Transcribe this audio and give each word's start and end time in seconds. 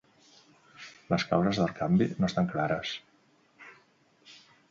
Les 1.09 1.25
causes 1.33 1.59
del 1.63 1.75
canvi 1.81 2.07
no 2.23 2.31
estan 2.31 2.49
clares. 2.55 2.95